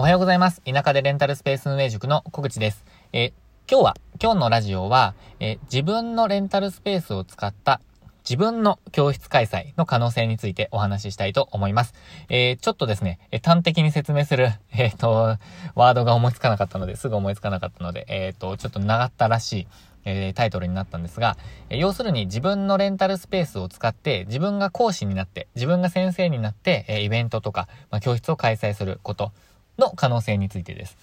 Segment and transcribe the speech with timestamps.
[0.00, 0.62] おはようございます。
[0.64, 2.86] 田舎でレンタルスペース運営塾の小口です。
[3.12, 3.34] え
[3.70, 7.82] 今日は、今日のラジオは、え自分のレンタルスペースを使った
[8.24, 11.92] 自分の教室開催の可能性についてお話ししたいと思います。
[12.30, 15.36] えーちょっとですね、え端的に説明する、 えっ、と、
[15.74, 19.66] ワードが思いつかなかったので、すぐ思いつかなかったので、えっ、と、ちょっと長ったらしい、
[20.06, 21.36] えータイトルになったんですが、
[21.68, 29.32] え要するに自分のレンタルスペースを使って、自分が講師になって、自分が先生になって、えイベントとか、まあ、教室を開催すること
[29.80, 30.96] の可能性についてです。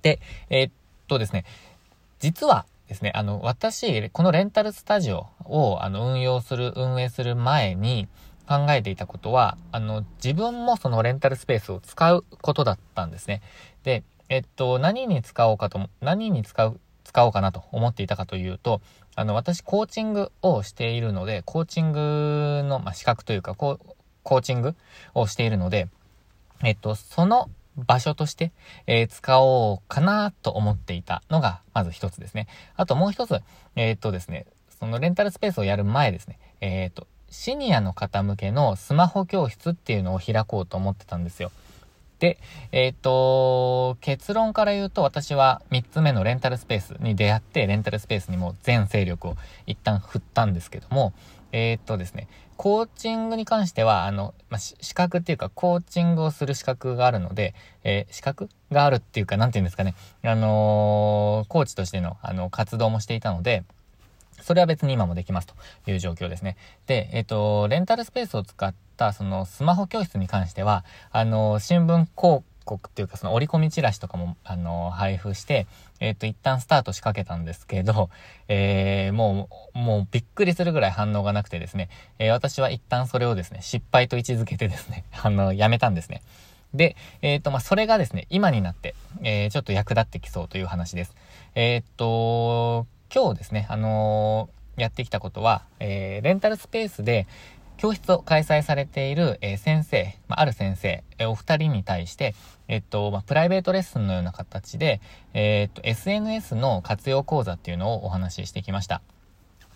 [0.00, 0.72] で、えーっ
[1.08, 1.44] とですね、
[2.20, 8.08] 実はですね、あの、私、このレンタルスタジオを、あの、運用する、運営する前に
[8.48, 13.42] 考えていたことは、あの、自分もそのレンタルスペースを使うことだったんですね。
[13.82, 18.80] で、えっと、何に使おうかと、何に使う、使おうかなと思っていたかというと、
[19.16, 23.80] あの、私、コーチングをしているので、コーチングの、まあ、資格というか、コー
[24.22, 24.74] コーチング
[25.14, 25.88] をしているので、
[26.62, 28.52] えっと、その場所として、
[28.86, 32.46] えー使おうかなと思っていたのが、まず一つですね。
[32.76, 33.40] あともう一つ、
[33.74, 34.46] えーっとですね、
[34.78, 41.50] そのレンタルスペースをやる前ですね、えーっと、シニアの方向けのスマホ教室っていうのを開こうと思ってたんですよ。
[42.18, 42.38] で、
[42.72, 49.36] えーっと、結論から言うと私は3つ目のレンタルスペースに出会って、レンタルスペースにも全勢力を
[49.66, 51.12] 一旦振ったんですけども、
[51.52, 63.64] えーとですね、コーチングに関しては、あの、まあ、資格っていうか、コーチングをする資格があるので、えー資格があるっていうか、なんて言うんですかね、あのーコーチとしての、あの、活動もしていたので、
[64.40, 65.54] それは別に今もできますと
[65.90, 66.56] いう状況ですね。
[66.86, 75.66] で、えっ、と、レンタルスペースを使った、そのスマホ教室に関しては、あの、新聞広告っていうか、その折り込みチラシとかも、あの、配布して、
[76.00, 78.10] えっ、と、一旦スタート仕掛けたんですけど、
[78.48, 81.88] えーもう、もうびっくりするぐらい反応がなくてですね、
[82.18, 86.20] えー私は一旦それをですね、失敗と位置づけてですね、 あの、やめたんですね。
[86.74, 91.14] で、えっ、と、まあ、それがですね、今になって、えーちょっと役立ってきそうという話です。
[91.54, 97.26] えっ、と、今日ですね、あのーやってきたことは、えーレンタルスペースで
[97.78, 102.34] 教室を開催されている、えー先生、まあ、ある先生、えーお二人に対して、
[102.68, 105.00] えっと、まあ、プライベートレッスンのような形で、
[105.34, 109.00] えっと、SNS の活用講座っていうのをお話ししてきました。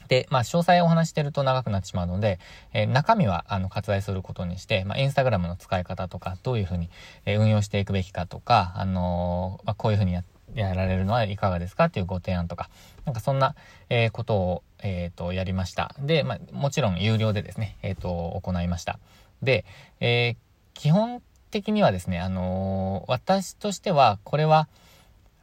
[0.08, 2.40] で、まあ、詳細をお話してると長くなってしまうので、
[2.74, 6.90] えー中身は、あの、割愛することにして、まあ、インスタグラムの使い方とか、どういうふうに、
[7.24, 12.68] えー運用していくべきかとか、あのーまあ、こういうふうにやって、やられるのはいかがですかっていうご提案とか、
[13.04, 13.54] なんかそんな、
[13.88, 15.94] えーことを、えっ、と、やりました。
[15.98, 18.98] で、まあ、もちろん有料でですね、えっ、と、行いました。
[19.42, 19.64] で、
[20.00, 20.36] えー
[20.72, 24.68] 基本的にはですね、あのー私としては、これは、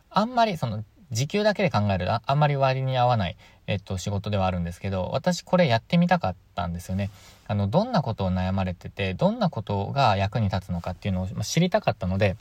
[0.10, 7.12] あんまりその時給だけで考えるとああんまり割に合わない、えっと、仕事ではあるんですけど、私これやってみたかったんですよね。
[7.48, 12.36] あの、どんなことを悩まれてて、どんなことが役に立つのかっていうのをま知りたかったので、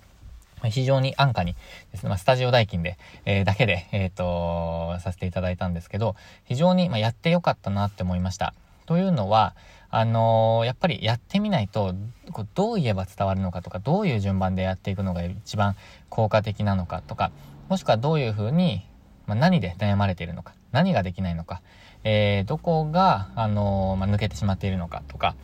[0.64, 1.54] 非常に安価に
[1.92, 8.54] ですね、まあ、スタジオ代金で、えーだけで、えっ、と、させていただいたんですけど、非常に、まあ、やってよかったなって思いました。
[8.86, 9.54] というのは、
[9.90, 11.94] あのーやっぱりやってみないと、
[12.32, 15.76] こうどう言えば伝わるのかとか、どういう順番でやっていくのが一番
[16.08, 17.30] 効果的なのかとか、
[17.68, 18.86] もしくはどういうふうに、
[19.26, 21.60] まあ、何で悩まれているのか、何ができないのか、
[22.04, 25.34] えーどこが、あのまあ、抜けてしまっているのかとか、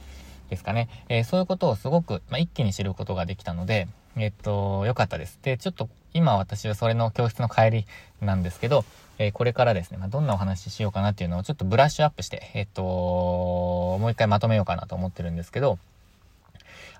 [0.52, 0.88] ですかね。
[1.08, 5.38] えそういうことをすごく、まあ、一気に知ることができたので、えっと、良かったです。
[5.42, 7.86] で、ちょっと今私はそれの教室の帰り
[8.20, 8.84] なんですけど、
[9.18, 15.78] えーこれからですね、まあ、どんなお話ししようかなっていうのをちょっとブラッシュアップして、えっと、もう一回まとめようかなと思ってるんですけど、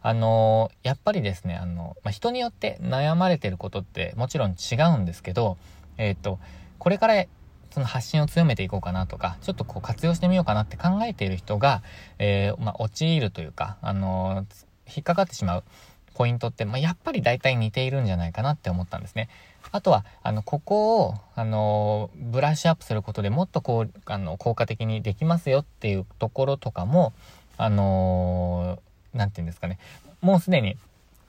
[0.02, 5.56] あのーやっぱりですね、あの、まあ、人によって悩まれてることってもちろん違うんですけど、
[5.98, 6.38] えっと、
[6.78, 7.24] これから
[7.70, 11.82] その発信を強めていこうかなとか、ちょっとこう活用してみようかなって考えている人が、
[12.18, 14.46] えーまあ、陥るというか、あの
[14.86, 15.64] 引っかかってしまう
[16.12, 19.28] ポイントって、まあ、やっぱり大体似ているんじゃないかなって思ったんですね。
[19.70, 27.12] あとは、あの、ここを、あの、ブラッシュアップすることでもっとこう、あの、効果的にできますよっていうところとかも、
[27.58, 28.78] あの
[29.14, 29.78] なんて言うんですかね。
[30.20, 30.76] もうすでに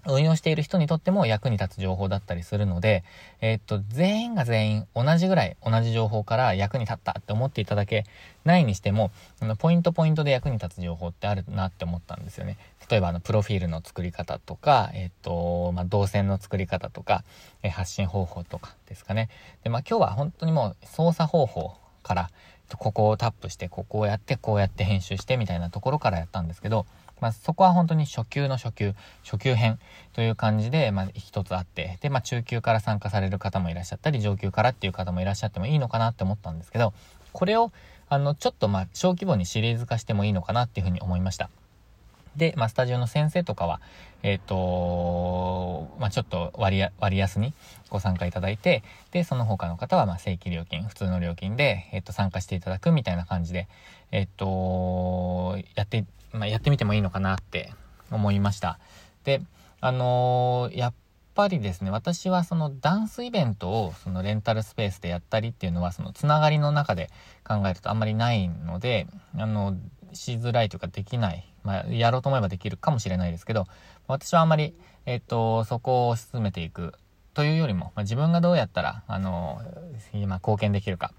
[0.05, 3.03] 運用している人にとっても役に立つ情報だったりするので、
[3.39, 8.05] えっと、全員が全員同じぐらい同じ情報から役に立ったって思っていただけ
[8.43, 12.57] ないにしても、あのポイントポイントで役に立つ情報ってあるなって思ったんですよね。
[12.93, 17.23] 例えば、あの、プロフィールの作り方とか、えーと、まあ、動線の作り方とか、
[17.63, 19.29] えー発信方法とかですかね。
[19.63, 21.73] で、まあ、今日は本当にもう操作方法
[22.03, 22.29] から、
[22.77, 26.85] ここをタップして、ここをやって、こうやって編集してみたいなところからやったんですけど、
[27.19, 28.93] まあ、そこは本当に初級の初級、
[29.23, 29.79] 初級編
[30.13, 36.93] という感じで、まあ、一つあって、で、まあ、中級から参加される方もいらっしゃったり、上級からっていう方もいらっしゃってもいいのかなって思ったんですけど、
[37.31, 37.71] これを、
[38.07, 41.49] あの、ちょっとまあ、小規模にシリーズ化してもいいのかなっていうふうに思いました。
[42.35, 43.81] で、まあ、スタジオの先生とかは、
[44.23, 47.53] えっ、ー、と、まあ、ちょっと割割安に
[47.89, 53.67] ご参加いただいて、で、その他の方は、ま、正規料金、普通の料金で、えっ、ー、と、参加していただくみたいな感じで、
[54.11, 57.71] えっ、ー、と、やって、まあ、やってみてもいいのかなって
[58.11, 58.79] 思いました。
[59.23, 59.41] で、
[59.81, 60.93] あのやっ
[61.35, 67.09] ぱりですね、私はそのダンスイベントをそのレンタルスペースでやったりっていうのは、そのつながりの中で
[67.43, 69.07] 考えるとあんまりないので、
[69.37, 69.75] あの、
[70.13, 71.45] しづらいというかできない。
[71.63, 73.67] まあ、やろうと思えばできるかもしれないですけど、
[74.07, 74.75] 私はあんまり、
[75.05, 76.93] えっ、と、そこを進めていく
[77.33, 79.61] というよりも、まあ、自分がどうやったら、あの、
[80.13, 81.13] 今貢献できるか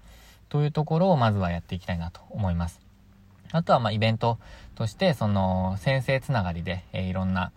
[0.49, 2.79] というところをまずはやっていきたいなと思います。
[3.51, 4.37] あとは、ま、イベント
[4.75, 7.51] として、その、先生つながりで、えー、いろんな、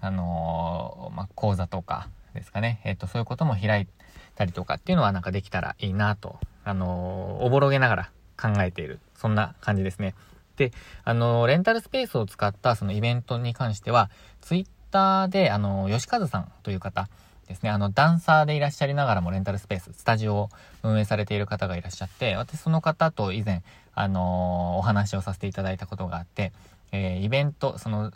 [0.00, 3.86] あのー、まあ、講座とかですかね、えっ、と、そういうことも開い
[4.34, 8.10] たりとかっていうのはなんかできたらいいなと、あの、おぼろげながら
[8.40, 10.14] 考えている、そんな感じですね。
[10.60, 10.72] で、
[11.04, 14.10] あの、レンタルスペースを使ったそのイベントに関しては、
[14.42, 17.08] ツイッターで、あの、吉和さんという方
[17.48, 20.48] ですね、あの、ダンサーでいらっしゃりながらもレンタルスペース、スタジオを
[20.82, 23.62] 運営されている方がいらっしゃって、私その方と以前、
[23.94, 26.52] あのお話をさせていただいたことがあって、
[26.92, 28.12] えー、イベント、その、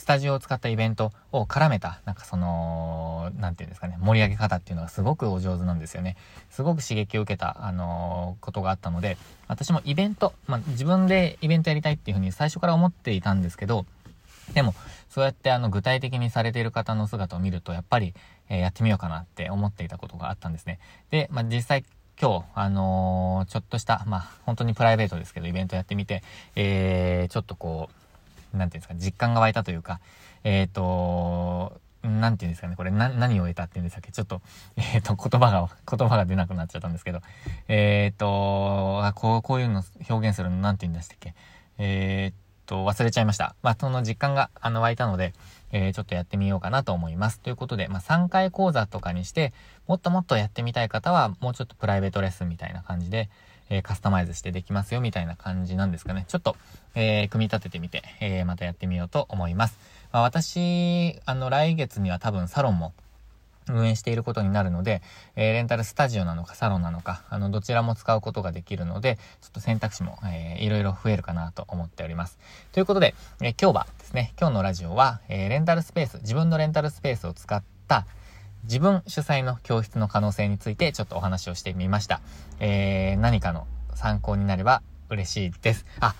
[0.00, 6.16] スタジオを使ったイベントを絡めた、なんかその、なんていうんですかね、盛り上げ方っていうのがすごくお上手なんですよね。
[6.48, 13.84] すごく刺激を受けた、あのー、ことがあったので、私もイベント、まあ、自分でイベントやりたいっていうふうに最初から思っていたんですけど、
[14.54, 14.74] でも、
[15.10, 18.14] そうやってあの具体的にされている方の姿を見ると、やっぱり、
[18.48, 20.78] えー、やってみようかなって思っていたことがあったんですね。
[21.10, 21.84] で、まあ、実際
[22.18, 26.22] 今日、あのー、ちょっとした、まあ、本当にプライベートですけど、イベントやってみて、
[26.56, 27.99] えー、ちょっとこう、
[28.54, 30.00] なんていうんですか、実感が湧いたというか、
[30.44, 34.10] えっ、ー、と、なんていうんですかね、これ、な、何を得たっていうんでしたっけ？
[34.10, 34.40] ちょっと、
[34.76, 37.20] えっ、ー、と、言葉が、言葉が出なくなっちゃったんですけど、
[37.68, 41.34] えっ、ー、と、あ、こう、こういうの表現するのなんて言うんでしたっけ？
[41.78, 42.34] えっ
[42.66, 43.54] と、忘れちゃいました。
[43.62, 45.34] まあ、その実感が、あの、湧いたので、
[45.72, 47.40] えー、ちょっとやってみようかなと思います。
[47.40, 49.52] ということで、まあ、3回講座とかにして、
[49.86, 53.28] もっともっとやってみたい方は、もうちょっとプライベートレッスンみたいな感じで、
[53.70, 56.24] え、カスタマイズしてできますよみたいな感じなんですかね。
[56.28, 56.56] ちょっと、
[56.94, 59.78] え、組み立ててみて、え、またやってみようと思います。
[60.12, 62.92] まあ、私、あの、来月には多分サロンも
[63.68, 65.02] 運営していることになるので、
[65.36, 72.38] えー、レンタルスタジオなのかサロンなのか、あの、どちらも使うことができるので、ちょっと選択肢も、えー、いろいろ増えるかなと思っております。
[72.72, 78.06] ということで、えー、今日はですね、今日のラジオは、えー、レンタルスペース、自分のレンタルスペースを使った、
[78.64, 82.20] 自分主催の教室の可能性についてちょっとお話をしてみました。
[82.58, 85.86] えー、何かの参考になれば嬉しいです。
[86.00, 86.14] あ、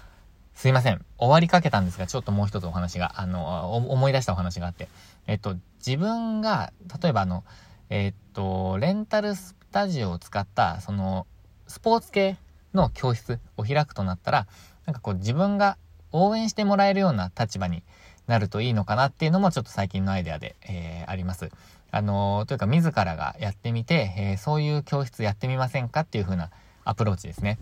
[0.54, 1.04] すいません。
[1.18, 4.88] 終わりかけたんですが、ちょっともう一つお話が、あの、思い出したお話があって。
[5.26, 6.72] えっと、自分が、
[7.02, 7.44] 例えばあの、
[7.88, 11.26] えっと、レンタルスタジオを使った、その、
[11.66, 12.36] スポーツ系
[12.74, 14.46] の教室を開くとなったら、
[14.86, 15.78] なんかこう自分が
[16.12, 17.82] 応援してもらえるような立場に
[18.26, 21.50] なるといいのかなっていうのもちょっと最近のアイデアで、えー、あります。
[21.90, 26.50] あのー、というか自らがやってみて、えー、そういう教室やってみませんかっていう風な
[26.84, 27.58] アプローチですね。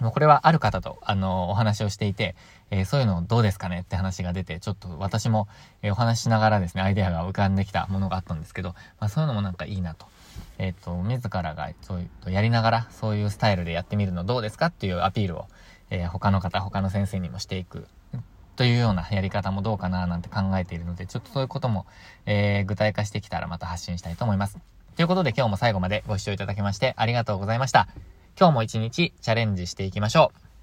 [0.00, 2.34] もうこれはある方と、あのー、お話をしていて、
[2.70, 5.46] えそういうのどうですかねって話が出て、ちょっと私も、
[5.82, 10.06] えお話しながらですね、アイデアが浮かんできたものがあったんですけど、まあそういうのもなんかいいなと。
[10.58, 15.46] えっ、と、自らがそういうやりながら、そういうスタイルでやってみるのどうですかっていうアピールを、
[15.90, 17.86] え他の方、他の先生にもしていく
[18.56, 21.86] というようなやり方もどうかななんて考えているので、ちょっとそういうことも、
[22.26, 24.58] えー、具体化してきたらまた発信したいと思います。
[24.96, 27.88] ということで今日も最後までご視聴いただきましてありがとうございました。
[28.38, 30.53] 今日も一日チャレンジしていきましょう。